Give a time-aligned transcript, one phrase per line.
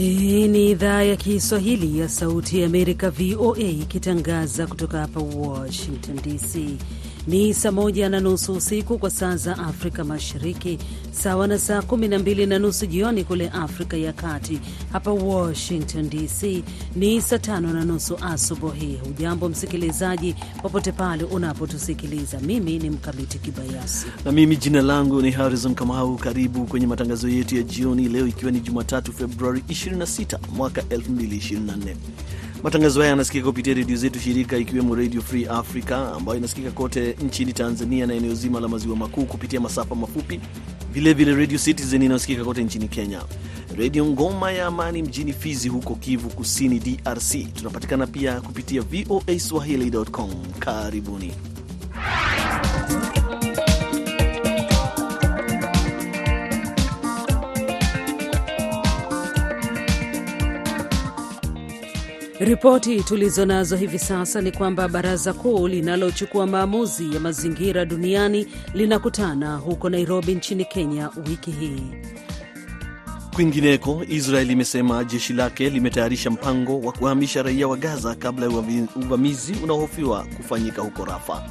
[0.00, 6.76] Hii ni idhaa ya Kiswahili ya Sauti ya Amerika, VOA, ikitangaza kutoka hapa Washington DC.
[7.30, 10.78] Ni saa moja na nusu usiku kwa saa za Afrika Mashariki,
[11.12, 14.60] sawa na saa kumi na mbili na nusu jioni kule Afrika ya Kati.
[14.92, 16.64] Hapa Washington DC
[16.96, 18.98] ni saa tano na nusu asubuhi.
[19.06, 22.40] Hujambo msikilizaji, popote pale unapotusikiliza.
[22.40, 26.16] Mimi ni Mkamiti Kibayasi na mimi jina langu ni Harrison Kamau.
[26.16, 31.94] Karibu kwenye matangazo yetu ya jioni leo, ikiwa ni Jumatatu Februari 26 mwaka 2024.
[32.62, 37.52] Matangazo haya yanasikika kupitia redio zetu shirika ikiwemo Radio Free Africa ambayo inasikika kote nchini
[37.52, 40.40] Tanzania na eneo zima la maziwa makuu kupitia masafa mafupi,
[40.92, 43.22] vilevile Radio Citizen inayosikika kote nchini Kenya,
[43.76, 47.52] Redio Ngoma ya Amani mjini Fizi huko Kivu Kusini, DRC.
[47.54, 50.30] Tunapatikana pia kupitia VOA Swahili.com.
[50.58, 51.32] Karibuni.
[62.40, 69.56] Ripoti tulizo nazo hivi sasa ni kwamba baraza kuu linalochukua maamuzi ya mazingira duniani linakutana
[69.56, 71.82] huko Nairobi nchini Kenya wiki hii.
[73.34, 78.52] Kwingineko, Israeli imesema jeshi lake limetayarisha mpango wa kuhamisha raia wa Gaza kabla ya
[78.96, 81.42] uvamizi unaohofiwa kufanyika huko Rafa.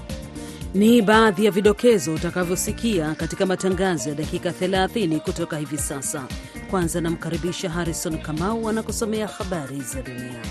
[0.73, 6.27] Ni baadhi ya vidokezo utakavyosikia katika matangazo ya dakika 30 kutoka hivi sasa.
[6.71, 10.41] Kwanza namkaribisha Harrison Kamau anakusomea habari za dunia.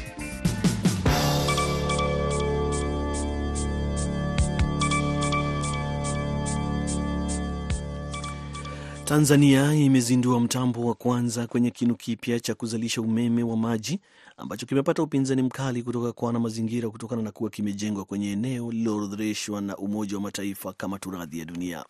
[9.09, 14.01] Tanzania imezindua mtambo wa kwanza kwenye kinu kipya cha kuzalisha umeme wa maji
[14.37, 19.77] ambacho kimepata upinzani mkali kutoka kwa wanamazingira kutokana na kuwa kimejengwa kwenye eneo lililoorodheshwa na
[19.77, 21.85] Umoja wa Mataifa kama turadhi ya dunia.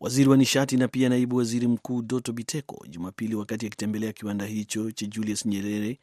[0.00, 4.90] Waziri wa nishati na pia naibu waziri mkuu Doto Biteko Jumapili, wakati akitembelea kiwanda hicho
[4.90, 5.98] cha Julius Nyerere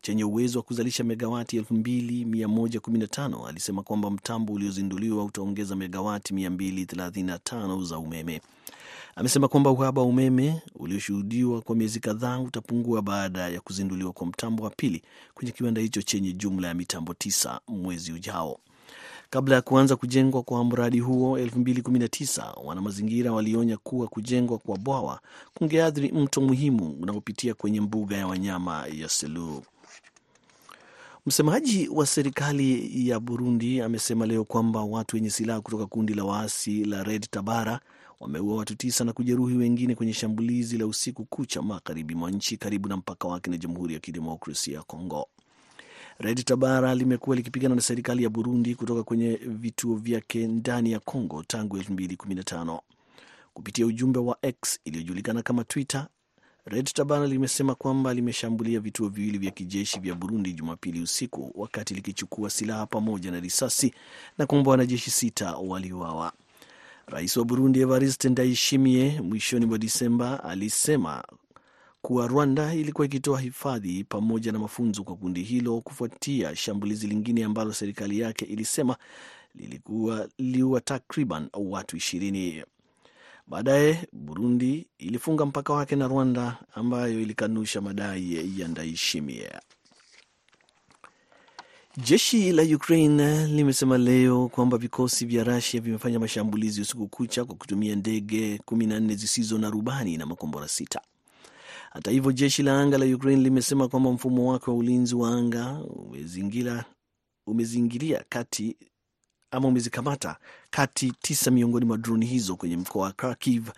[0.00, 8.40] chenye uwezo wa kuzalisha megawati 2115 alisema kwamba mtambo uliozinduliwa utaongeza megawati 235 za umeme.
[9.18, 14.64] Amesema kwamba uhaba wa umeme ulioshuhudiwa kwa miezi kadhaa utapungua baada ya kuzinduliwa kwa mtambo
[14.64, 15.02] wa pili
[15.34, 18.58] kwenye kiwanda hicho chenye jumla ya mitambo tisa mwezi ujao.
[19.30, 25.20] Kabla ya kuanza kujengwa kwa mradi huo 2019, wanamazingira walionya kuwa kujengwa kwa bwawa
[25.54, 29.62] kungeathiri mto muhimu unaopitia kwenye mbuga ya wanyama ya Selous.
[31.26, 36.84] Msemaji wa serikali ya Burundi amesema leo kwamba watu wenye silaha kutoka kundi la waasi
[36.84, 37.80] la Red Tabara
[38.20, 42.88] wameua watu tisa na kujeruhi wengine kwenye shambulizi la usiku kucha magharibi mwa nchi karibu
[42.88, 45.28] na mpaka wake na Jamhuri ya Kidemokrasia ya Kongo.
[46.18, 51.42] Red Tabara limekuwa likipigana na serikali ya Burundi kutoka kwenye vituo vyake ndani ya Kongo
[51.42, 52.80] tangu 2015.
[53.54, 56.08] Kupitia ujumbe wa X iliyojulikana kama Twitter,
[56.64, 62.50] Red Tabara limesema kwamba limeshambulia vituo viwili vya kijeshi vya Burundi Jumapili usiku wakati likichukua
[62.50, 63.94] silaha pamoja na risasi
[64.38, 66.32] na kwamba wanajeshi sita waliuawa.
[67.06, 71.24] Rais wa Burundi Evariste Ndayishimiye mwishoni mwa Disemba alisema
[72.02, 77.72] kuwa Rwanda ilikuwa ikitoa hifadhi pamoja na mafunzo kwa kundi hilo kufuatia shambulizi lingine ambalo
[77.72, 78.96] serikali yake ilisema
[79.54, 82.64] lilikuwa liua takriban watu ishirini.
[83.46, 89.52] Baadaye Burundi ilifunga mpaka wake na Rwanda ambayo ilikanusha madai ya Ndayishimiye.
[91.96, 97.96] Jeshi la Ukraine limesema leo kwamba vikosi vya Rusia vimefanya mashambulizi usiku kucha kwa kutumia
[97.96, 101.00] ndege 14 zisizo na rubani na makombora sita.
[101.90, 105.80] Hata hivyo, jeshi la anga la Ukraine limesema kwamba mfumo wake wa ulinzi wa anga
[105.96, 106.84] umezingira,
[107.46, 108.76] umezingiria kati
[109.56, 110.36] ama umezikamata
[110.70, 113.68] kati tisa miongoni mwa droni hizo kwenye mkoa wa Kharkiv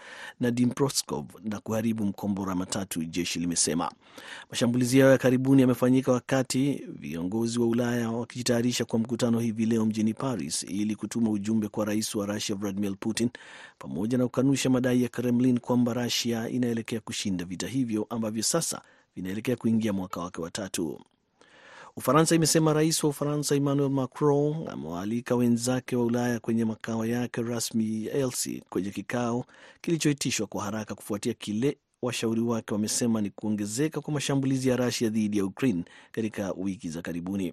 [0.41, 1.13] na Dnipropetrovsk
[1.45, 3.93] na kuharibu mkombora matatu, jeshi limesema.
[4.51, 10.15] Mashambulizi hayo ya karibuni yamefanyika wakati viongozi wa Ulaya wakijitayarisha kwa mkutano hivi leo mjini
[10.15, 13.31] Paris ili kutuma ujumbe kwa rais wa Russia Vladimir Putin,
[13.79, 18.83] pamoja na kukanusha madai ya Kremlin kwamba Russia inaelekea kushinda vita hivyo ambavyo sasa
[19.17, 21.01] vinaelekea kuingia mwaka wake wa tatu.
[21.99, 28.07] Ufaransa imesema rais wa Ufaransa Emmanuel Macron amewaalika wenzake wa Ulaya kwenye makao yake rasmi
[28.07, 29.45] ya Elsi kwenye kikao
[29.81, 35.39] kilichoitishwa kwa haraka kufuatia kile washauri wake wamesema ni kuongezeka kwa mashambulizi ya Rasia dhidi
[35.39, 37.53] ya Ukraine katika wiki za karibuni.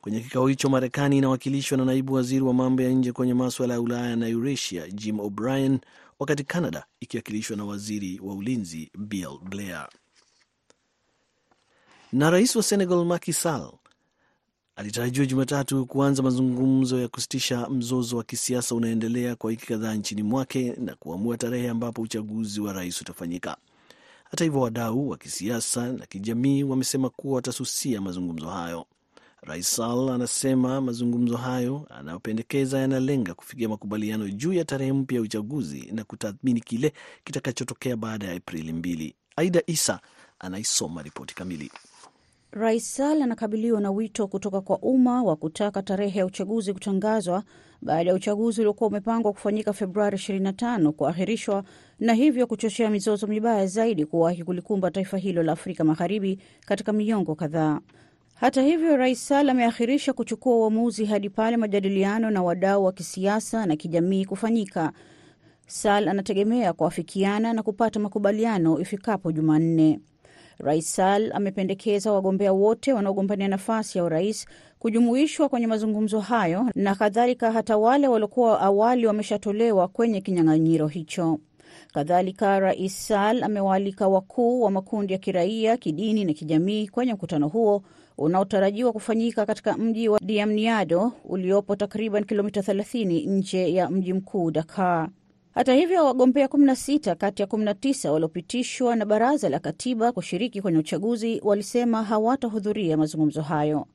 [0.00, 3.80] Kwenye kikao hicho, Marekani inawakilishwa na naibu waziri wa mambo ya nje kwenye maswala ya
[3.80, 5.78] Ulaya na Eurasia Jim O'Brien,
[6.18, 9.88] wakati Canada ikiwakilishwa na waziri wa ulinzi Bill Blair.
[12.12, 13.72] Na rais wa Senegal Macky Sall
[14.76, 20.74] alitarajiwa Jumatatu kuanza mazungumzo ya kusitisha mzozo wa kisiasa unaendelea kwa wiki kadhaa nchini mwake
[20.78, 23.56] na kuamua tarehe ambapo uchaguzi wa rais utafanyika.
[24.30, 28.86] Hata hivyo, wadau wa kisiasa na kijamii wamesema kuwa watasusia mazungumzo hayo.
[29.42, 35.88] Rais Sall anasema mazungumzo hayo anayopendekeza yanalenga kufikia makubaliano juu ya tarehe mpya ya uchaguzi
[35.92, 36.92] na kutathmini kile
[37.24, 39.14] kitakachotokea baada ya Aprili mbili.
[39.36, 40.00] Aida Isa
[40.38, 41.70] anaisoma ripoti kamili.
[42.52, 47.42] Rais Sall anakabiliwa na wito kutoka kwa umma wa kutaka tarehe ya uchaguzi kutangazwa
[47.82, 51.64] baada ya uchaguzi uliokuwa umepangwa kufanyika Februari 25 kuahirishwa
[52.00, 57.34] na hivyo kuchochea mizozo mibaya zaidi kuwahi kulikumba taifa hilo la Afrika Magharibi katika miongo
[57.34, 57.80] kadhaa.
[58.34, 63.76] Hata hivyo, Rais Sall ameahirisha kuchukua uamuzi hadi pale majadiliano na wadau wa kisiasa na
[63.76, 64.92] kijamii kufanyika.
[65.66, 70.00] Sall anategemea kuafikiana na kupata makubaliano ifikapo Jumanne.
[70.62, 74.46] Rais Sall amependekeza wagombea wote wanaogombania nafasi ya urais
[74.78, 81.38] kujumuishwa kwenye mazungumzo hayo na kadhalika, hata wale waliokuwa awali wameshatolewa kwenye kinyang'anyiro hicho.
[81.94, 87.82] Kadhalika, Rais Sall amewaalika wakuu wa makundi ya kiraia, kidini na kijamii kwenye mkutano huo
[88.18, 95.08] unaotarajiwa kufanyika katika mji wa Diamniadio uliopo takriban kilomita 30 nje ya mji mkuu Dakar.
[95.54, 101.40] Hata hivyo wagombea 16 kati ya 19 waliopitishwa na baraza la katiba kushiriki kwenye uchaguzi
[101.44, 103.86] walisema hawatahudhuria mazungumzo hayo.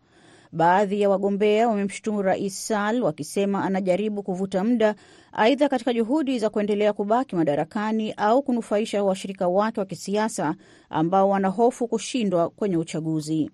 [0.51, 4.95] Baadhi ya wagombea wamemshutumu Rais Sall wakisema anajaribu kuvuta muda,
[5.31, 10.55] aidha katika juhudi za kuendelea kubaki madarakani au kunufaisha washirika wake wa kisiasa
[10.89, 13.49] ambao wanahofu kushindwa kwenye uchaguzi.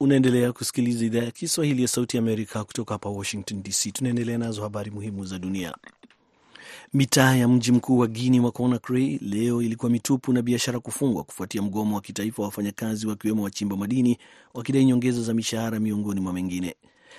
[0.00, 3.92] Unaendelea kusikiliza idhaa ya Kiswahili ya Sauti ya Amerika kutoka hapa Washington DC.
[3.92, 5.74] Tunaendelea nazo habari muhimu za dunia.
[6.92, 11.62] Mitaa ya mji mkuu wa Guinea wa Conakry leo ilikuwa mitupu na biashara kufungwa kufuatia
[11.62, 14.18] mgomo wa kitaifa wa wafanyakazi wakiwemo wachimba madini
[14.54, 16.74] wakidai nyongeza za mishahara miongoni mwa mengine.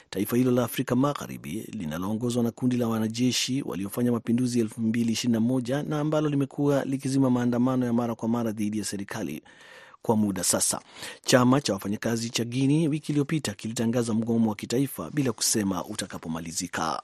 [0.10, 6.30] Taifa hilo la Afrika Magharibi linaloongozwa na kundi la wanajeshi waliofanya mapinduzi 2021 na ambalo
[6.30, 9.42] limekuwa likizima maandamano ya mara kwa mara dhidi ya serikali
[10.02, 10.82] kwa muda sasa.
[11.26, 17.02] Chama cha wafanyakazi cha Guinea wiki iliyopita kilitangaza mgomo wa kitaifa bila kusema utakapomalizika.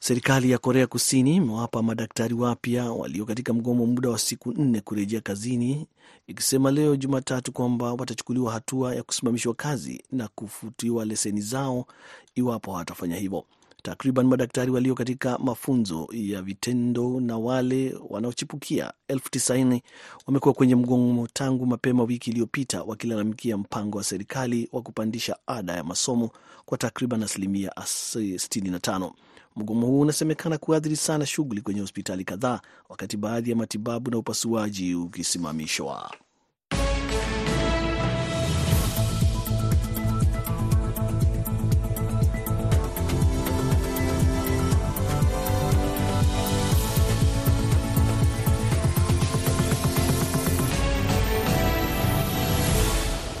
[0.00, 5.20] Serikali ya Korea Kusini imewapa madaktari wapya walio katika mgomo muda wa siku nne kurejea
[5.20, 5.86] kazini,
[6.26, 11.86] ikisema leo Jumatatu kwamba watachukuliwa hatua ya kusimamishwa kazi na kufutiwa leseni zao
[12.34, 13.44] iwapo hawatafanya hivyo.
[13.82, 19.82] Takriban madaktari walio katika mafunzo ya vitendo na wale wanaochipukia elfu tisaini
[20.26, 25.84] wamekuwa kwenye mgomo tangu mapema wiki iliyopita wakilalamikia mpango wa serikali wa kupandisha ada ya
[25.84, 26.30] masomo
[26.66, 29.10] kwa takriban asilimia 65.
[29.58, 34.94] Mgomo huu unasemekana kuathiri sana shughuli kwenye hospitali kadhaa, wakati baadhi ya matibabu na upasuaji
[34.94, 36.10] ukisimamishwa.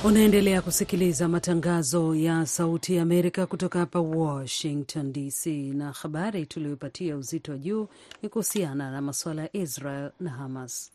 [0.08, 7.52] Unaendelea kusikiliza matangazo ya Sauti ya Amerika kutoka hapa Washington DC, na habari tuliyoipatia uzito
[7.52, 7.88] wa juu
[8.22, 10.90] ni kuhusiana na masuala ya Israel na Hamas.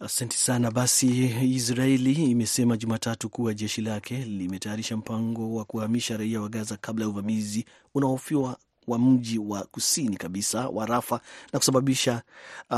[0.00, 0.70] Asante sana.
[0.70, 1.06] Basi,
[1.54, 7.08] Israeli imesema Jumatatu kuwa jeshi lake limetayarisha mpango wa kuhamisha raia wa Gaza kabla ya
[7.08, 8.58] uvamizi unaohofiwa
[8.88, 11.20] wa mji wa kusini kabisa wa Rafa
[11.52, 12.22] na kusababisha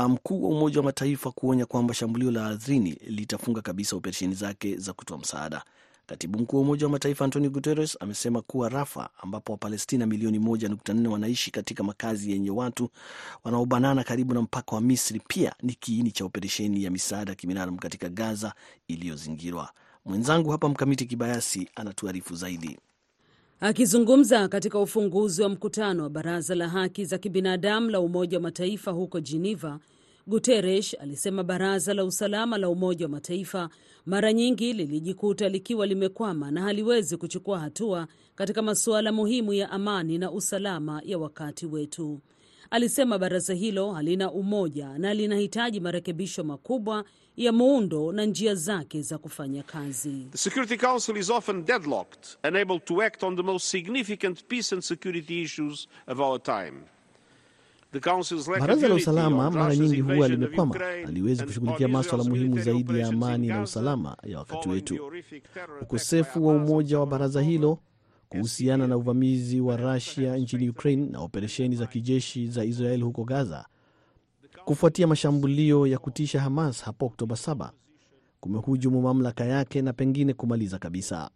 [0.09, 4.75] mkuu um, wa Umoja wa Mataifa kuonya kwamba shambulio la ardhini litafunga kabisa operesheni zake
[4.77, 5.63] za kutoa msaada.
[6.05, 11.07] Katibu mkuu wa Umoja wa Mataifa Antonio Guterres amesema kuwa Rafa, ambapo Wapalestina milioni 1.4
[11.07, 12.89] wanaishi katika makazi yenye watu
[13.43, 17.77] wanaobanana karibu na mpaka wa Misri, pia ni kiini cha operesheni ya misaada ya kibinadamu
[17.77, 18.53] katika Gaza
[18.87, 19.69] iliyozingirwa.
[20.05, 22.77] Mwenzangu hapa Mkamiti Kibayasi anatuarifu zaidi.
[23.63, 28.91] Akizungumza katika ufunguzi wa mkutano wa Baraza la Haki za Kibinadamu la Umoja wa Mataifa
[28.91, 29.79] huko Geneva,
[30.27, 33.69] Guterres alisema Baraza la Usalama la Umoja wa Mataifa
[34.05, 40.31] mara nyingi lilijikuta likiwa limekwama na haliwezi kuchukua hatua katika masuala muhimu ya amani na
[40.31, 42.19] usalama ya wakati wetu.
[42.75, 47.05] Alisema baraza hilo halina umoja na linahitaji marekebisho makubwa
[47.37, 50.27] ya muundo na njia zake za kufanya kazi.
[50.31, 54.81] The Security Council is often deadlocked, unable to act on the most significant peace and
[54.83, 56.71] security issues of our time.
[57.91, 60.75] The Council's lack of Baraza la usalama mara nyingi huwa limekwama,
[61.05, 65.11] haliwezi kushughulikia maswala muhimu zaidi ya amani na usalama ya wakati wetu.
[65.81, 67.79] Ukosefu wa umoja wa baraza hilo
[68.31, 73.65] kuhusiana na uvamizi wa Rusia nchini Ukraine na operesheni za kijeshi za Israel huko Gaza
[74.65, 77.69] kufuatia mashambulio ya kutisha Hamas hapo Oktoba 7
[78.39, 81.29] kumehujumu mamlaka yake na pengine kumaliza kabisa.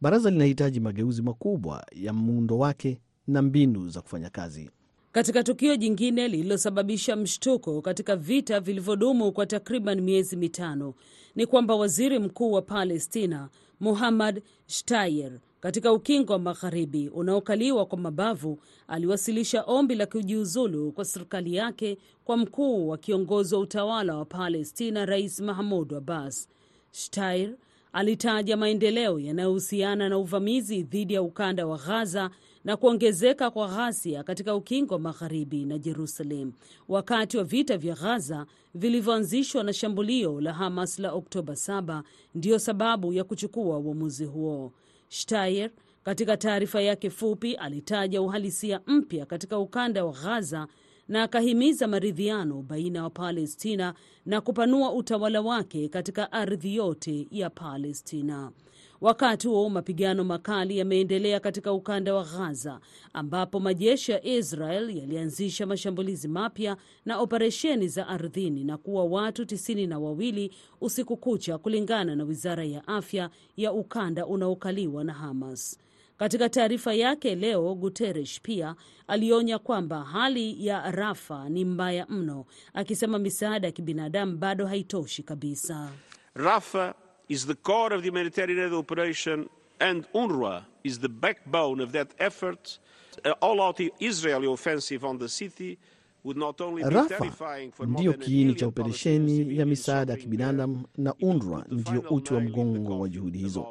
[0.00, 4.70] Baraza linahitaji mageuzi makubwa ya muundo wake na mbinu za kufanya kazi.
[5.12, 10.94] Katika tukio jingine lililosababisha mshtuko katika vita vilivyodumu kwa takriban miezi mitano
[11.34, 13.48] ni kwamba waziri mkuu wa Palestina
[13.80, 21.54] Muhammad Shtayer katika ukingo wa magharibi unaokaliwa kwa mabavu aliwasilisha ombi la kujiuzulu kwa serikali
[21.54, 26.48] yake kwa mkuu wa kiongozi wa utawala wa Palestina Rais Mahmud Abbas.
[26.92, 27.50] Shtair
[27.92, 32.30] alitaja maendeleo yanayohusiana na uvamizi dhidi ya ukanda wa Ghaza
[32.64, 36.52] na kuongezeka kwa ghasia katika ukingo wa magharibi na Jerusalem
[36.88, 42.02] wakati wa vita vya Ghaza vilivyoanzishwa na shambulio la Hamas la Oktoba 7
[42.34, 44.72] ndiyo sababu ya kuchukua uamuzi huo.
[45.12, 45.70] Shtayer
[46.02, 50.66] katika taarifa yake fupi alitaja uhalisia mpya katika ukanda wa Gaza
[51.08, 53.94] na akahimiza maridhiano baina ya Wapalestina
[54.26, 58.52] na kupanua utawala wake katika ardhi yote ya Palestina.
[59.00, 62.80] Wakati huo mapigano makali yameendelea katika ukanda wa Gaza
[63.12, 69.86] ambapo majeshi ya Israel yalianzisha mashambulizi mapya na operesheni za ardhini na kuwa watu tisini
[69.86, 75.78] na wawili usiku kucha, kulingana na wizara ya afya ya ukanda unaokaliwa na Hamas.
[76.16, 78.74] Katika taarifa yake leo, Guterres pia
[79.06, 85.92] alionya kwamba hali ya Rafa ni mbaya mno, akisema misaada ya kibinadamu bado haitoshi kabisa.
[86.34, 86.94] Rafah
[87.30, 92.08] is the core of the humanitarian aid operation and UNRWA is the backbone of that
[92.18, 92.78] effort.
[93.24, 95.78] Uh, all-out Israeli offensive on the city
[96.24, 100.18] would not only be Rafa terrifying for more ndiyo kiini cha operesheni ya misaada ya
[100.18, 103.66] kibinadamu na UNRWA ndiyo uti wa mgongo wa juhudi hizo.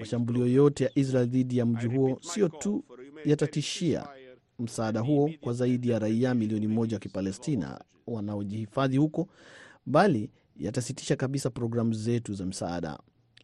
[0.00, 2.84] Mashambulio yote ya Israel dhidi ya mji huo sio tu
[3.24, 4.06] yatatishia
[4.58, 9.28] msaada huo kwa zaidi ya raia milioni moja wa Kipalestina wanaojihifadhi huko,
[9.86, 12.98] bali yatasitisha kabisa programu zetu za msaada.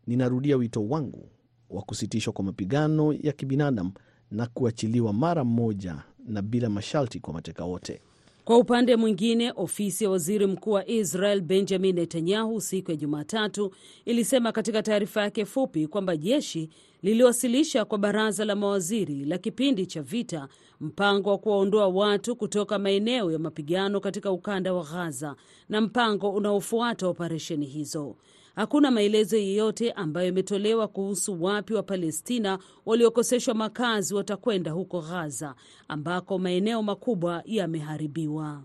[0.06, 1.28] Ninarudia wito wangu
[1.70, 3.92] wa kusitishwa kwa mapigano ya kibinadamu
[4.30, 8.00] na kuachiliwa mara moja na bila masharti kwa mateka wote.
[8.44, 13.70] Kwa upande mwingine, ofisi ya waziri mkuu wa Israel Benjamin Netanyahu siku ya Jumatatu
[14.04, 16.68] ilisema katika taarifa yake fupi kwamba jeshi
[17.02, 20.48] liliwasilisha kwa baraza la mawaziri la kipindi cha vita
[20.80, 25.36] mpango wa kuwaondoa watu kutoka maeneo ya mapigano katika ukanda wa Gaza
[25.68, 28.16] na mpango unaofuata operesheni hizo.
[28.56, 35.54] Hakuna maelezo yeyote ambayo yametolewa kuhusu wapi wa Palestina waliokoseshwa makazi watakwenda huko Gaza
[35.88, 38.62] ambako maeneo makubwa yameharibiwa.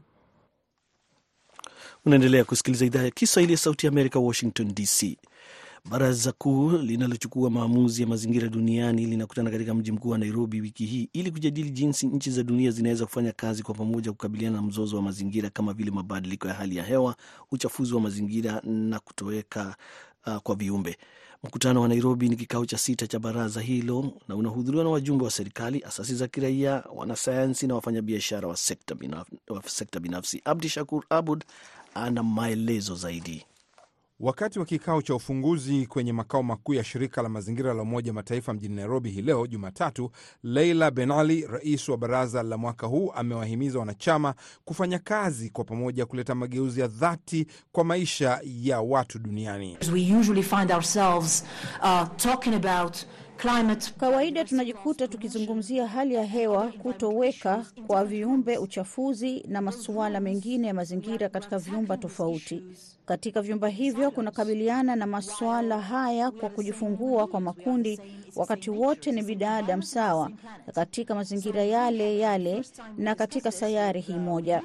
[2.05, 5.17] Unaendelea kusikiliza idhaa ya Kiswahili ya Sauti ya Amerika, Washington DC.
[5.89, 11.09] Baraza kuu linalochukua maamuzi ya mazingira duniani linakutana katika mji mkuu wa Nairobi wiki hii
[11.13, 15.01] ili kujadili jinsi nchi za dunia zinaweza kufanya kazi kwa pamoja kukabiliana na mzozo wa
[15.01, 17.15] mazingira kama vile mabadiliko ya hali ya hewa,
[17.51, 19.75] uchafuzi wa mazingira na kutoweka
[20.27, 20.97] uh, kwa viumbe.
[21.43, 25.31] Mkutano wa Nairobi ni kikao cha sita cha baraza hilo na unahudhuriwa na wajumbe wa
[25.31, 28.57] serikali, asasi za kiraia, wanasayansi na wafanyabiashara wa
[29.67, 30.41] sekta binafsi.
[30.45, 31.43] Abdi Shakur Abud
[31.93, 33.45] ana maelezo zaidi.
[34.19, 38.53] Wakati wa kikao cha ufunguzi kwenye makao makuu ya shirika la mazingira la Umoja Mataifa
[38.53, 40.11] mjini Nairobi hii leo Jumatatu,
[40.43, 44.33] Leila Ben Ali, rais wa baraza la mwaka huu, amewahimiza wanachama
[44.65, 49.77] kufanya kazi kwa pamoja kuleta mageuzi ya dhati kwa maisha ya watu duniani.
[49.93, 51.45] We usually find ourselves
[51.83, 52.97] uh, talking about
[53.37, 60.73] climate Kawaida tunajikuta tukizungumzia hali ya hewa, kutoweka kwa viumbe, uchafuzi na masuala mengine ya
[60.73, 62.63] mazingira katika vyumba tofauti.
[63.05, 67.99] Katika vyumba hivyo kunakabiliana na masuala haya kwa kujifungua kwa makundi,
[68.35, 70.31] wakati wote ni binadamu sawa
[70.73, 72.63] katika mazingira yale yale
[72.97, 74.63] na katika sayari hii moja.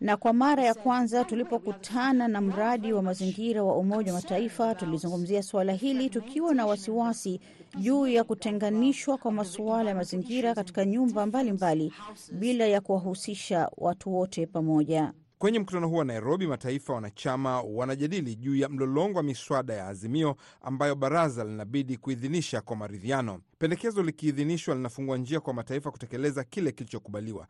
[0.00, 5.42] Na kwa mara ya kwanza tulipokutana na mradi wa mazingira wa Umoja wa Mataifa, tulizungumzia
[5.42, 7.40] suala hili tukiwa na wasiwasi
[7.78, 14.14] juu ya kutenganishwa kwa masuala ya mazingira katika nyumba mbalimbali mbali, bila ya kuwahusisha watu
[14.14, 15.12] wote pamoja.
[15.38, 20.36] Kwenye mkutano huu wa Nairobi, mataifa wanachama wanajadili juu ya mlolongo wa miswada ya azimio
[20.62, 23.40] ambayo baraza linabidi kuidhinisha kwa maridhiano.
[23.58, 27.46] Pendekezo likiidhinishwa, linafungua njia kwa mataifa kutekeleza kile kilichokubaliwa.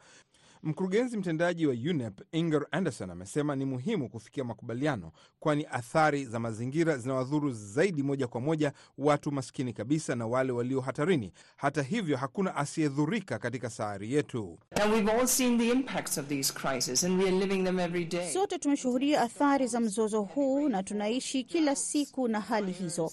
[0.65, 6.99] Mkurugenzi mtendaji wa UNEP Inger Anderson amesema ni muhimu kufikia makubaliano, kwani athari za mazingira
[6.99, 11.33] zinawadhuru zaidi moja kwa moja watu maskini kabisa na wale walio hatarini.
[11.57, 14.59] Hata hivyo, hakuna asiyedhurika katika sayari yetu.
[18.33, 23.11] Sote tumeshuhudia athari za mzozo huu na tunaishi kila siku na hali hizo.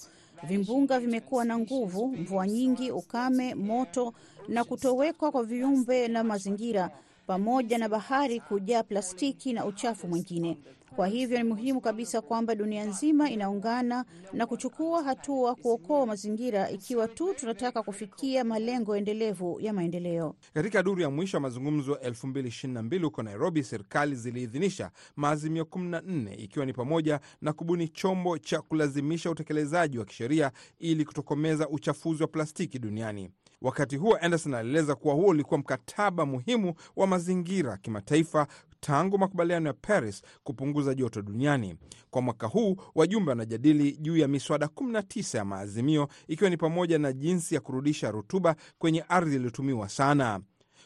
[0.48, 4.12] Vimbunga vimekuwa na nguvu, mvua nyingi, ukame, moto
[4.48, 6.90] na kutowekwa kwa viumbe na mazingira,
[7.26, 10.58] pamoja na bahari kujaa plastiki na uchafu mwingine.
[10.96, 17.08] Kwa hivyo ni muhimu kabisa kwamba dunia nzima inaungana na kuchukua hatua kuokoa mazingira, ikiwa
[17.08, 20.34] tu tunataka kufikia malengo endelevu ya maendeleo.
[20.54, 26.72] Katika duru ya mwisho ya mazungumzo 2022 huko Nairobi, serikali ziliidhinisha maazimio 14 ikiwa ni
[26.72, 33.30] pamoja na kubuni chombo cha kulazimisha utekelezaji wa kisheria ili kutokomeza uchafuzi wa plastiki duniani.
[33.62, 38.46] Wakati huo Anderson alieleza kuwa huo ulikuwa mkataba muhimu wa mazingira kimataifa
[38.80, 41.76] tangu makubaliano ya Paris kupunguza joto duniani.
[42.10, 47.12] Kwa mwaka huu wajumbe wanajadili juu ya miswada 19 ya maazimio, ikiwa ni pamoja na
[47.12, 50.40] jinsi ya kurudisha rutuba kwenye ardhi iliyotumiwa sana.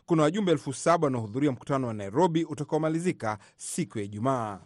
[0.06, 4.60] Kuna wajumbe elfu saba wanaohudhuria mkutano wa Nairobi utakaomalizika siku ya Ijumaa.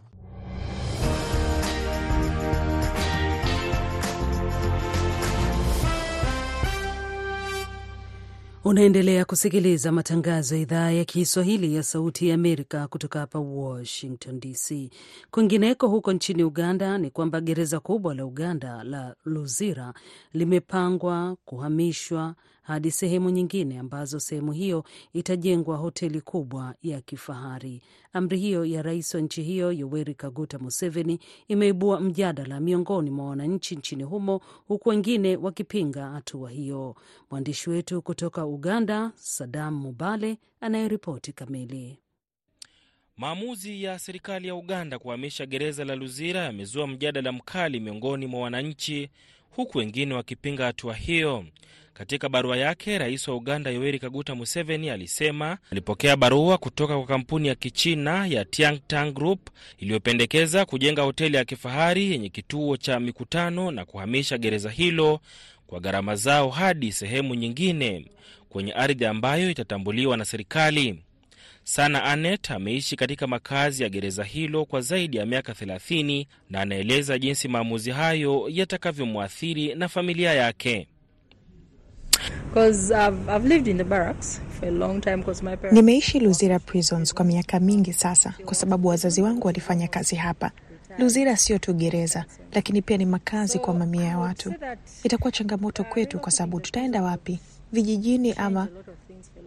[8.64, 14.90] Unaendelea kusikiliza matangazo ya idhaa ya Kiswahili ya Sauti ya Amerika kutoka hapa Washington DC.
[15.30, 19.94] Kwingineko huko nchini Uganda ni kwamba gereza kubwa la Uganda la Luzira
[20.32, 27.82] limepangwa kuhamishwa hadi sehemu nyingine ambazo sehemu hiyo itajengwa hoteli kubwa ya kifahari.
[28.12, 33.76] Amri hiyo ya rais wa nchi hiyo Yoweri Kaguta Museveni imeibua mjadala miongoni mwa wananchi
[33.76, 36.96] nchini humo, huku wengine wakipinga hatua hiyo.
[37.30, 41.98] Mwandishi wetu kutoka Uganda, Sadam Mubale, anayeripoti kamili.
[43.16, 49.10] Maamuzi ya serikali ya Uganda kuhamisha gereza la Luzira yamezua mjadala mkali miongoni mwa wananchi,
[49.50, 51.44] huku wengine wakipinga hatua hiyo.
[51.94, 57.48] Katika barua yake, rais wa Uganda Yoweri Kaguta Museveni alisema alipokea barua kutoka kwa kampuni
[57.48, 63.84] ya Kichina ya Tiangtang Group iliyopendekeza kujenga hoteli ya kifahari yenye kituo cha mikutano na
[63.84, 65.20] kuhamisha gereza hilo
[65.66, 68.06] kwa gharama zao hadi sehemu nyingine
[68.48, 71.02] kwenye ardhi ambayo itatambuliwa na serikali.
[71.70, 77.18] Sana Anet ameishi katika makazi ya gereza hilo kwa zaidi ya miaka 30 na anaeleza
[77.18, 80.88] jinsi maamuzi hayo yatakavyomwathiri na familia yake.
[85.72, 90.50] Nimeishi Luzira Prisons kwa miaka mingi sasa, kwa sababu wazazi wangu walifanya kazi hapa.
[90.98, 94.54] Luzira sio tu gereza, lakini pia ni makazi kwa mamia ya watu.
[95.04, 97.38] Itakuwa changamoto kwetu, kwa sababu tutaenda wapi?
[97.72, 98.68] Vijijini ama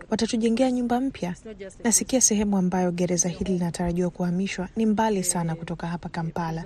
[0.09, 1.35] watatujengea nyumba mpya?
[1.83, 6.63] Nasikia sehemu ambayo gereza hili linatarajiwa kuhamishwa ni mbali sana kutoka hapa Kampala.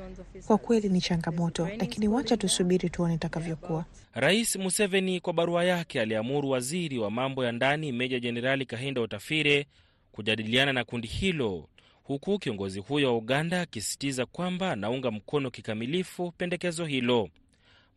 [0.47, 3.85] Kwa kweli ni changamoto, lakini wacha tusubiri tuone itakavyokuwa.
[4.13, 9.65] Rais Museveni kwa barua yake aliamuru waziri wa mambo ya ndani Meja Jenerali Kahinda Otafire
[10.11, 11.67] kujadiliana na kundi hilo,
[12.03, 17.29] huku kiongozi huyo wa Uganda akisisitiza kwamba anaunga mkono kikamilifu pendekezo hilo.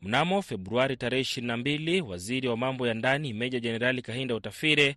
[0.03, 4.97] Mnamo Februari tarehe 22, waziri wa mambo ya ndani Meja Jenerali Kahinda Otafire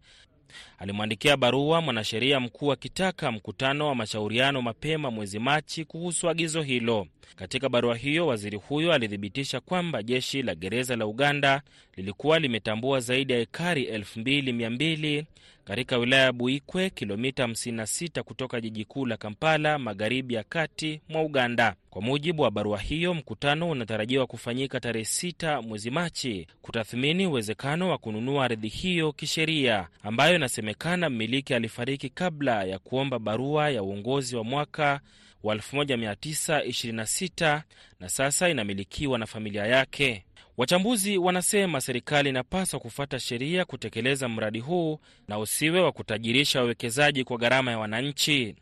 [0.79, 7.07] alimwandikia barua mwanasheria mkuu akitaka mkutano wa mashauriano mapema mwezi Machi kuhusu agizo hilo.
[7.35, 11.61] Katika barua hiyo, waziri huyo alithibitisha kwamba jeshi la gereza la Uganda
[11.97, 15.23] lilikuwa limetambua zaidi ya ekari 2200
[15.65, 21.21] katika wilaya ya Buikwe, kilomita 56 kutoka jiji kuu la Kampala, magharibi ya kati mwa
[21.21, 21.75] Uganda.
[21.89, 27.97] Kwa mujibu wa barua hiyo, mkutano unatarajiwa kufanyika tarehe 6 mwezi Machi kutathmini uwezekano wa
[27.97, 34.43] kununua ardhi hiyo kisheria, ambayo inasemekana mmiliki alifariki kabla ya kuomba barua ya uongozi wa
[34.43, 34.99] mwaka
[35.43, 37.61] wa 1926
[37.99, 40.23] na sasa inamilikiwa na familia yake.
[40.57, 47.37] Wachambuzi wanasema serikali inapaswa kufuata sheria kutekeleza mradi huu na usiwe wa kutajirisha wawekezaji kwa
[47.37, 48.55] gharama ya wananchi.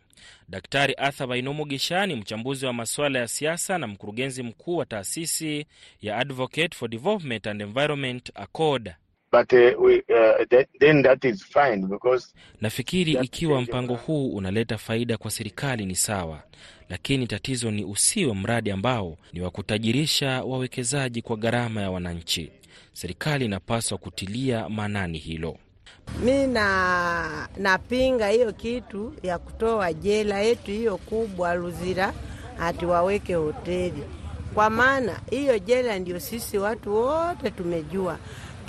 [0.50, 5.66] Daktari Arthur Bainomugisha ni mchambuzi wa masuala ya siasa na mkurugenzi mkuu wa taasisi
[6.02, 8.94] ya Advocate for Development and Environment ACORD.
[9.32, 14.78] But, uh, we, uh, that, then that is fine because Nafikiri ikiwa mpango huu unaleta
[14.78, 16.44] faida kwa serikali ni sawa,
[16.90, 22.52] lakini tatizo ni usiwe mradi ambao ni wa kutajirisha wawekezaji kwa gharama ya wananchi.
[22.94, 25.58] Serikali inapaswa kutilia maanani hilo.
[26.24, 32.14] Mi na napinga hiyo kitu ya kutoa jela yetu hiyo kubwa Luzira
[32.60, 34.04] ati waweke hoteli,
[34.54, 38.18] kwa maana hiyo jela ndio sisi watu wote tumejua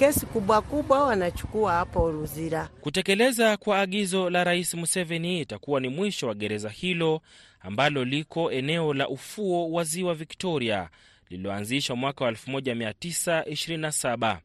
[0.03, 2.69] kesi kubwa kubwa wanachukua hapo Luzira.
[2.81, 7.21] Kutekeleza kwa agizo la Rais Museveni itakuwa ni mwisho wa gereza hilo
[7.61, 10.89] ambalo liko eneo la ufuo wa ziwa Victoria
[11.31, 14.39] lililoanzishwa mwaka wa 1927.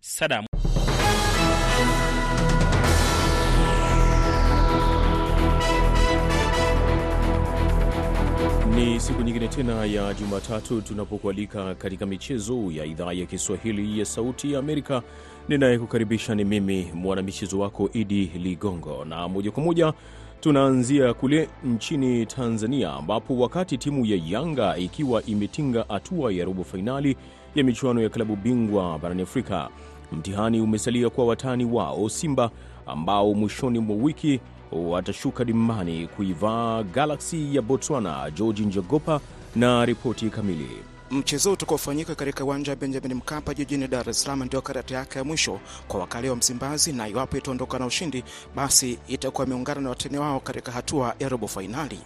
[0.00, 0.44] Sadam
[8.80, 14.52] Ni siku nyingine tena ya Jumatatu tunapokualika katika michezo ya idhaa ya Kiswahili ya Sauti
[14.52, 15.02] ya Amerika.
[15.48, 19.92] Ninayekukaribisha ni mimi mwanamichezo wako Idi Ligongo, na moja kwa moja
[20.40, 27.16] tunaanzia kule nchini Tanzania, ambapo wakati timu ya Yanga ikiwa imetinga hatua ya robo fainali
[27.54, 29.68] ya michuano ya klabu bingwa barani Afrika,
[30.12, 32.50] mtihani umesalia kwa watani wao Simba
[32.86, 34.40] ambao mwishoni mwa wiki
[34.72, 38.30] watashuka dimbani kuivaa Galaxy ya Botswana.
[38.30, 39.20] Georgi Njogopa
[39.56, 40.68] na ripoti kamili.
[41.10, 45.24] Mchezo utakaofanyika katika uwanja wa Benjamin Mkapa jijini Dar es Salaam ndio karata yake ya
[45.24, 50.18] mwisho kwa wakali wa Msimbazi, na iwapo itaondoka na ushindi, basi itakuwa imeungana na watani
[50.18, 52.00] wao katika hatua ya robo fainali.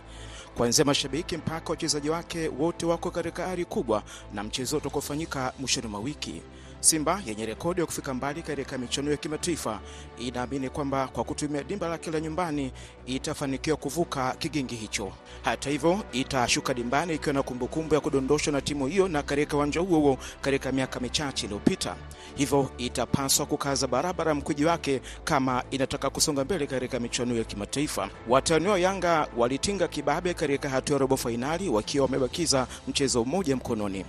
[0.55, 4.03] Kuanzia mashabiki mpaka wachezaji wake wote wako katika ari kubwa
[4.35, 6.43] na mchezo utakaofanyika mwishoni mwa wiki.
[6.85, 9.81] Simba yenye rekodi ya kufika mbali katika michuano ya kimataifa
[10.19, 12.73] inaamini kwamba kwa kutumia dimba lake la nyumbani
[13.07, 15.13] itafanikiwa kuvuka kigingi hicho.
[15.45, 19.81] Hata hivyo, itashuka dimbani ikiwa na kumbukumbu ya kudondoshwa na timu hiyo na katika uwanja
[19.81, 21.97] huo huo katika miaka michache iliyopita.
[22.35, 28.11] Hivyo itapaswa kukaza barabara mkuji wake kama inataka kusonga mbele katika michuano ya kimataifa.
[28.29, 34.05] Watani wa Yanga walitinga kibabe katika hatua ya robo fainali wakiwa wamebakiza mchezo mmoja mkononi.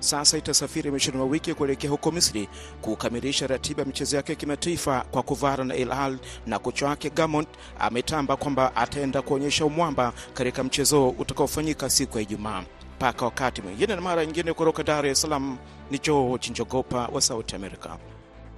[0.00, 2.48] Sasa itasafiri mwishoni mwa wiki kuelekea huko Misri
[2.80, 7.46] kukamilisha ratiba ya michezo yake ya kimataifa kwa kuvara na El na kocha wake Gamond
[7.78, 12.62] ametamba kwamba ataenda kuonyesha umwamba katika mchezo utakaofanyika siku ya Ijumaa.
[12.96, 15.56] Mpaka wakati mwingine na mara nyingine, kutoka Dar es Salaam
[15.90, 17.96] ni George Njogopa wa Sauti Amerika.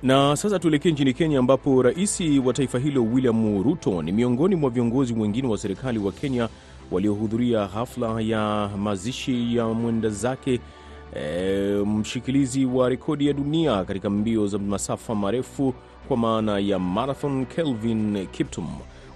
[0.02, 4.70] Na sasa tuelekee nchini Kenya ambapo rais wa taifa hilo William Ruto ni miongoni mwa
[4.70, 6.48] viongozi wengine wa serikali wa Kenya
[6.90, 10.60] waliohudhuria hafla ya mazishi ya mwenda zake
[11.16, 15.74] E, mshikilizi wa rekodi ya dunia katika mbio za masafa marefu
[16.08, 18.68] kwa maana ya marathon Kelvin Kiptum.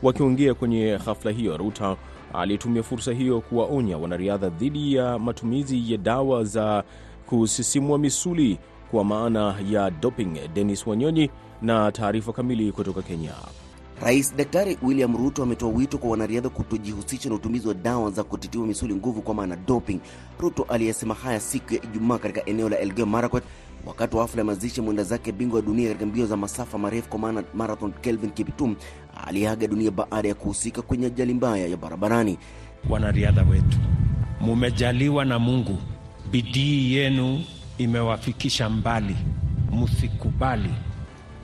[0.02, 1.96] Wakiongea kwenye hafla hiyo, Ruta
[2.34, 6.84] alitumia fursa hiyo kuwaonya wanariadha dhidi ya matumizi ya dawa za
[7.26, 8.58] kusisimua misuli
[8.90, 10.38] kwa maana ya doping.
[10.54, 11.30] Denis Wanyonyi
[11.62, 13.32] na taarifa kamili kutoka Kenya.
[14.02, 18.66] Rais Daktari William Ruto ametoa wito kwa wanariadha kutojihusisha na utumizi wa dawa za kutitiwa
[18.66, 20.00] misuli nguvu kwa maana doping.
[20.40, 23.44] Ruto aliyesema haya siku ya Ijumaa katika eneo la Elgeyo Marakwet
[23.86, 27.08] wakati wa hafla ya mazishi mwenda zake bingwa wa dunia katika mbio za masafa marefu
[27.08, 28.76] kwa maana marathon Kelvin Kiptum
[29.26, 32.38] aliyeaga dunia baada ya kuhusika kwenye ajali mbaya ya barabarani.
[32.90, 33.78] Wanariadha wetu,
[34.40, 35.78] mumejaliwa na Mungu,
[36.30, 37.40] bidii yenu
[37.78, 39.16] imewafikisha mbali.
[39.72, 40.70] Msikubali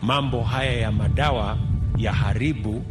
[0.03, 1.59] mambo haya ya madawa
[1.97, 2.83] ya haribu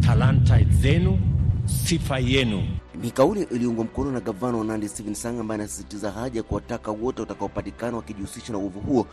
[0.00, 1.18] talanta zenu,
[1.64, 2.68] sifa yenu.
[3.02, 6.90] Ni kauli iliyoungwa mkono na gavana wa Nandi Stephen Sang ambaye anasisitiza haja ya kuwataka
[6.90, 9.06] wote watakaopatikana wakijihusisha na uovu huo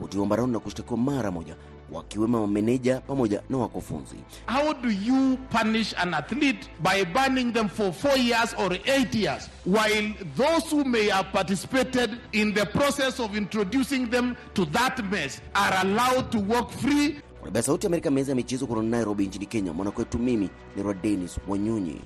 [0.00, 1.56] kutiwa mbaroni na kushtakiwa mara moja,
[1.92, 4.14] wakiwemo mameneja pamoja na wakufunzi.
[4.46, 9.50] How do you punish an athlete by banning them for four years or eight years
[9.66, 15.40] while those who may have participated in the process of introducing them to that mess
[15.54, 18.86] are allowed to walk free Kwa niaba ya Sauti ya Amerika, meza ya michezo kutoka
[18.86, 22.00] Nairobi nchini Kenya, mwanakwetu mimi ni Denis Wanyonyi.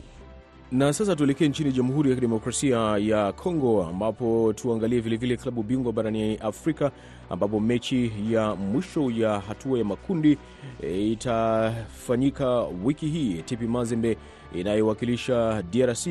[0.73, 6.37] Na sasa tuelekee nchini Jamhuri ya Kidemokrasia ya Kongo ambapo tuangalie vilevile klabu bingwa barani
[6.37, 6.91] Afrika
[7.31, 10.39] ambapo mechi ya mwisho ya hatua ya makundi
[10.83, 13.43] e, itafanyika wiki hii.
[13.43, 14.17] TP Mazembe
[14.55, 16.07] inayowakilisha DRC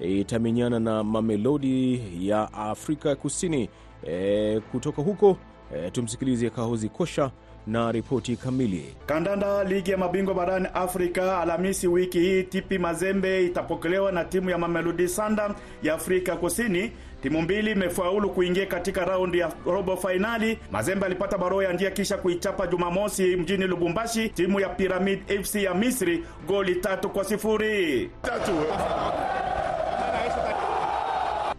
[0.00, 3.68] itamenyana na Mamelodi ya Afrika Kusini.
[4.06, 5.36] E, kutoka huko
[5.76, 7.30] e, tumsikilize Kahozi Kosha
[7.68, 8.94] na ripoti kamili.
[9.06, 14.58] Kandanda ligi ya mabingwa barani Afrika, Alhamisi wiki hii, TP Mazembe itapokelewa na timu ya
[14.58, 16.92] Mamelodi Sanda ya Afrika Kusini.
[17.22, 20.58] Timu mbili imefaulu kuingia katika raundi ya robo fainali.
[20.72, 25.74] Mazembe alipata barua ya njia kisha kuichapa Jumamosi mjini Lubumbashi timu ya Pyramid FC ya
[25.74, 28.10] Misri goli tatu kwa sifuri.
[28.22, 28.52] Tatu.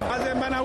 [0.10, 0.62] Mazembe na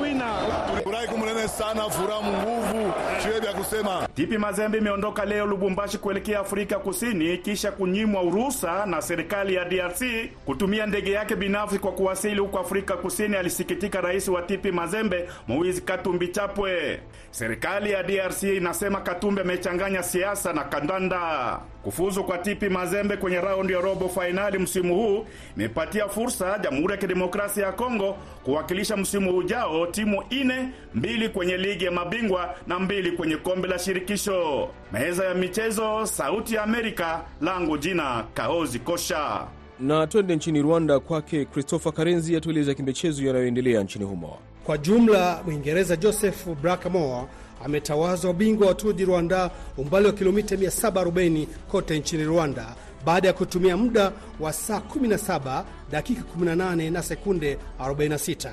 [1.25, 2.93] kumlene sana, furamu nguvu.
[3.23, 4.09] Sio vya kusema.
[4.15, 10.03] Tipi Mazembe imeondoka leo Lubumbashi kuelekea Afrika Kusini kisha kunyimwa uruhusa na serikali ya DRC
[10.47, 15.81] kutumia ndege yake binafsi kwa kuwasili huko Afrika Kusini, alisikitika rais wa Tipi Mazembe Moise
[15.81, 17.01] Katumbi Chapwe.
[17.35, 21.61] Serikali ya DRC inasema Katumbi amechanganya siasa na kandanda.
[21.83, 26.97] Kufuzu kwa Tipi Mazembe kwenye raundi ya robo fainali msimu huu imepatia fursa Jamhuri ya
[26.99, 33.13] Kidemokrasia ya Kongo kuwakilisha msimu ujao timu ine, mbili kwenye ligi ya mabingwa na mbili
[33.13, 34.69] kwenye kombe la shirikisho.
[34.93, 39.47] Meza ya michezo, Sauti ya Amerika, langu jina Kaozi Kosha.
[39.81, 44.39] Na twende nchini Rwanda kwake Christopher Karenzi atueleza kimichezo yanayoendelea nchini humo.
[44.67, 47.27] Kwa jumla Mwingereza Joseph Blackmore
[47.65, 52.75] ametawazwa bingwa wa Tour du Rwanda umbali wa kilomita 740 kote nchini Rwanda
[53.05, 58.51] baada ya kutumia muda wa saa 17 dakika 18 na sekunde 46.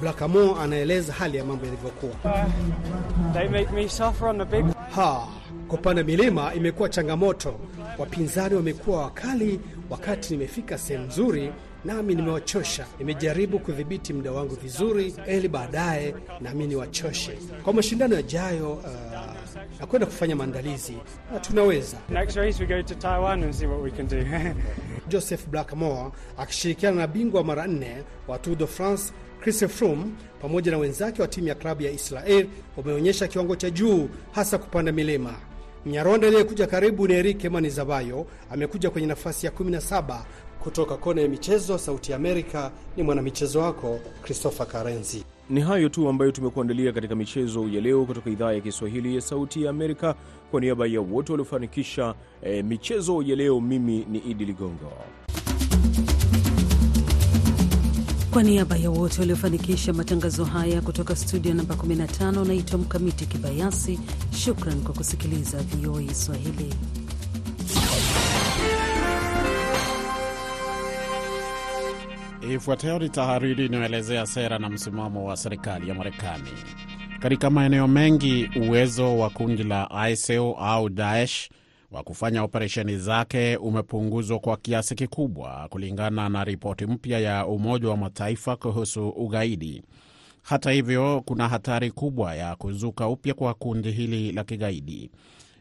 [0.00, 2.12] Blakamo anaeleza hali ya mambo yalivyokuwa.
[4.96, 5.28] Uh,
[5.68, 7.54] kupanda milima imekuwa changamoto.
[7.98, 11.52] Wapinzani wamekuwa wakali wakati nimefika sehemu nzuri,
[11.84, 12.86] nami nimewachosha.
[12.98, 17.38] Nimejaribu kudhibiti muda wangu vizuri, ili baadaye nami niwachoshe.
[17.64, 18.84] Kwa mashindano yajayo, uh,
[19.80, 20.94] na kwenda kufanya maandalizi
[21.32, 21.96] na tunaweza.
[25.08, 27.96] Joseph Blackmore akishirikiana na bingwa mara nne
[28.28, 30.04] wa Tour de France Chris Froome
[30.42, 34.92] pamoja na wenzake wa timu ya klabu ya Israel wameonyesha kiwango cha juu, hasa kupanda
[34.92, 35.34] milima.
[35.86, 40.20] Mnyarwanda aliyekuja karibu ni Erike Manizabayo, amekuja kwenye nafasi ya 17.
[40.60, 45.24] Kutoka kona ya michezo, Sauti ya Amerika, ni mwanamichezo wako Christopher Karenzi.
[45.50, 49.62] Ni hayo tu ambayo tumekuandalia katika michezo ya leo kutoka idhaa ya Kiswahili ya Sauti
[49.64, 50.14] ya Amerika.
[50.50, 54.92] Kwa niaba ya wote waliofanikisha eh, michezo ya leo, mimi ni Idi Ligongo.
[58.36, 64.00] Kwa niaba ya wote waliofanikisha matangazo haya kutoka studio namba 15, naitwa Mkamiti Kibayasi.
[64.38, 66.74] Shukran kwa kusikiliza VOA Swahili.
[72.54, 76.50] Ifuatayo ni tahariri inayoelezea sera na msimamo wa serikali ya Marekani.
[77.20, 81.48] Katika maeneo mengi, uwezo wa kundi la ISIL au Daesh
[81.90, 87.96] wa kufanya operesheni zake umepunguzwa kwa kiasi kikubwa, kulingana na ripoti mpya ya Umoja wa
[87.96, 89.82] Mataifa kuhusu ugaidi.
[90.42, 95.10] Hata hivyo, kuna hatari kubwa ya kuzuka upya kwa kundi hili la kigaidi.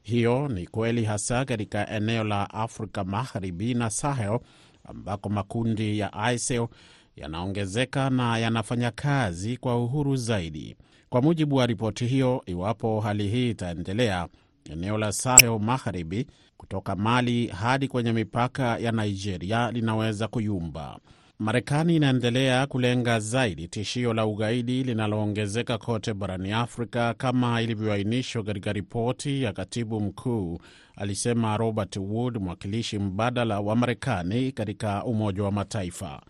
[0.03, 4.39] Hiyo ni kweli hasa katika eneo la Afrika Magharibi na Sahel
[4.83, 6.67] ambako makundi ya ISIL
[7.15, 10.75] yanaongezeka na yanafanya kazi kwa uhuru zaidi.
[11.09, 14.27] Kwa mujibu wa ripoti hiyo, iwapo hali hii itaendelea,
[14.71, 20.99] eneo la Sahel Magharibi kutoka Mali hadi kwenye mipaka ya Nigeria linaweza kuyumba.
[21.39, 29.43] Marekani inaendelea kulenga zaidi tishio la ugaidi linaloongezeka kote barani Afrika kama ilivyoainishwa katika ripoti
[29.43, 30.59] ya katibu mkuu,
[30.95, 36.21] alisema Robert Wood, mwakilishi mbadala wa Marekani katika Umoja wa Mataifa.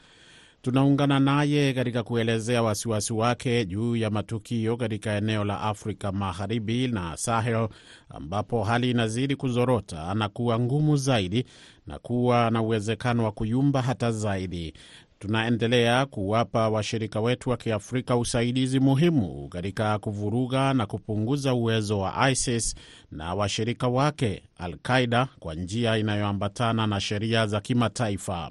[0.65, 7.17] Tunaungana naye katika kuelezea wasiwasi wake juu ya matukio katika eneo la Afrika Magharibi na
[7.17, 7.67] Sahel
[8.10, 11.45] ambapo hali inazidi kuzorota na kuwa ngumu zaidi
[11.88, 14.73] na kuwa na uwezekano wa kuyumba hata zaidi.
[15.19, 22.75] Tunaendelea kuwapa washirika wetu wa Kiafrika usaidizi muhimu katika kuvuruga na kupunguza uwezo wa ISIS
[23.12, 28.49] na washirika wake Al-Qaida kwa njia inayoambatana na sheria za kimataifa.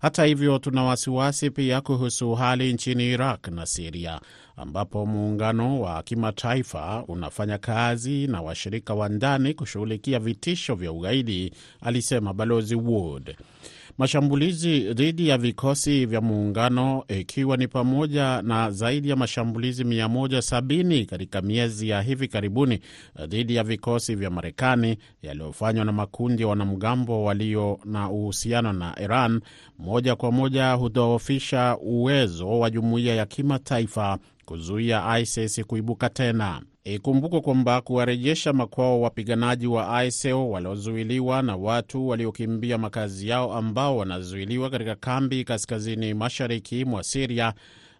[0.00, 4.20] Hata hivyo, tuna wasiwasi pia kuhusu hali nchini Iraq na Siria,
[4.56, 12.34] ambapo muungano wa kimataifa unafanya kazi na washirika wa ndani kushughulikia vitisho vya ugaidi, alisema
[12.34, 13.36] Balozi Wood.
[13.98, 21.42] Mashambulizi dhidi ya vikosi vya muungano ikiwa ni pamoja na zaidi ya mashambulizi 170 katika
[21.42, 22.80] miezi ya hivi karibuni
[23.26, 29.40] dhidi ya vikosi vya Marekani yaliyofanywa na makundi ya wanamgambo walio na uhusiano na Iran,
[29.78, 36.62] moja kwa moja hudhoofisha uwezo wa jumuiya ya kimataifa kuzuia ISIS kuibuka tena.
[36.84, 44.70] Ikumbukwe kwamba kuwarejesha makwao wapiganaji wa ISIL waliozuiliwa na watu waliokimbia makazi yao ambao wanazuiliwa
[44.70, 47.54] katika kambi kaskazini mashariki mwa Siria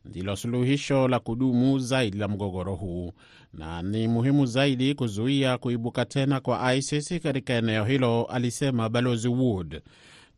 [0.05, 3.13] ndilo suluhisho la kudumu zaidi la mgogoro huu,
[3.55, 9.81] na ni muhimu zaidi kuzuia kuibuka tena kwa ISIS katika eneo hilo, alisema Balozi Wood.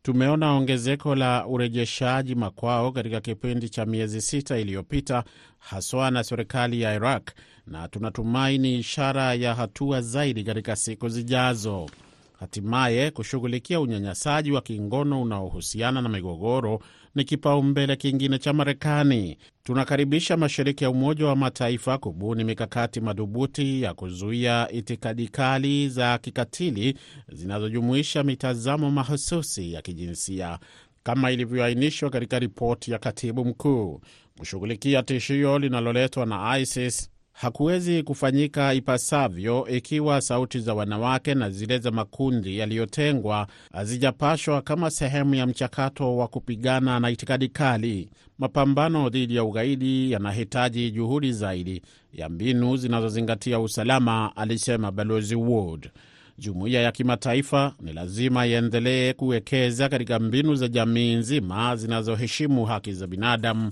[0.01, 5.23] Tumeona ongezeko la urejeshaji makwao katika kipindi cha miezi sita iliyopita,
[5.59, 7.29] haswa na serikali ya Iraq,
[7.67, 11.89] na tunatumaini ishara ya hatua zaidi katika siku zijazo.
[12.39, 16.79] Hatimaye, kushughulikia unyanyasaji wa kingono unaohusiana na migogoro
[17.15, 19.37] ni kipaumbele kingine cha Marekani.
[19.63, 26.97] Tunakaribisha mashirika ya Umoja wa Mataifa kubuni mikakati madhubuti ya kuzuia itikadi kali za kikatili
[27.31, 30.59] zinazojumuisha mitazamo mahususi ya kijinsia
[31.03, 34.01] kama ilivyoainishwa katika ripoti ya katibu mkuu.
[34.37, 37.09] Kushughulikia tishio linaloletwa na ISIS
[37.41, 45.35] hakuwezi kufanyika ipasavyo ikiwa sauti za wanawake na zile za makundi yaliyotengwa hazijapashwa kama sehemu
[45.35, 48.09] ya mchakato wa kupigana na itikadi kali.
[48.39, 51.81] Mapambano dhidi ya ugaidi yanahitaji juhudi zaidi
[52.13, 55.89] ya mbinu zinazozingatia usalama, alisema Balozi Ward.
[56.37, 63.07] Jumuiya ya kimataifa ni lazima iendelee kuwekeza katika mbinu za jamii nzima zinazoheshimu haki za
[63.07, 63.71] binadamu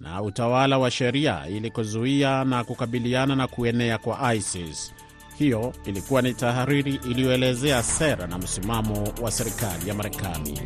[0.00, 4.92] na utawala wa sheria ili kuzuia na kukabiliana na kuenea kwa ISIS.
[5.38, 10.60] Hiyo ilikuwa ni tahariri iliyoelezea sera na msimamo wa serikali ya Marekani.